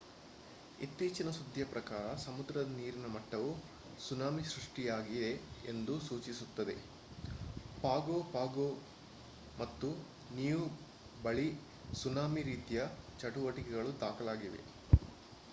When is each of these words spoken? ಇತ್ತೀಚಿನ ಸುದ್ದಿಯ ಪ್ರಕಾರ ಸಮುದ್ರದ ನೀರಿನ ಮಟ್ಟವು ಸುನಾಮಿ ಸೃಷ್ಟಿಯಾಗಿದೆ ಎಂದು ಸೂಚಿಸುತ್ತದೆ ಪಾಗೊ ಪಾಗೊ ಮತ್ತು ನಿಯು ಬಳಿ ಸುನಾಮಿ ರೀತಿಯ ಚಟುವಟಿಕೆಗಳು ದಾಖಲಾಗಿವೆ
ಇತ್ತೀಚಿನ 0.79 1.31
ಸುದ್ದಿಯ 1.31 1.65
ಪ್ರಕಾರ 1.71 2.05
ಸಮುದ್ರದ 2.23 2.69
ನೀರಿನ 2.71 3.07
ಮಟ್ಟವು 3.07 3.51
ಸುನಾಮಿ 3.99 4.45
ಸೃಷ್ಟಿಯಾಗಿದೆ 4.45 5.29
ಎಂದು 5.65 5.95
ಸೂಚಿಸುತ್ತದೆ 6.07 6.75
ಪಾಗೊ 7.83 8.17
ಪಾಗೊ 8.33 8.67
ಮತ್ತು 9.57 9.91
ನಿಯು 10.31 10.63
ಬಳಿ 11.17 11.47
ಸುನಾಮಿ 11.93 12.43
ರೀತಿಯ 12.51 12.81
ಚಟುವಟಿಕೆಗಳು 13.19 13.93
ದಾಖಲಾಗಿವೆ 14.01 14.63